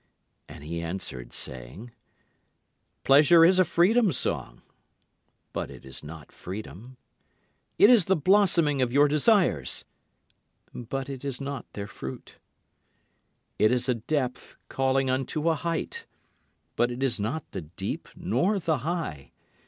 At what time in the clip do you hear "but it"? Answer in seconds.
5.53-5.85, 10.73-11.23, 16.75-17.03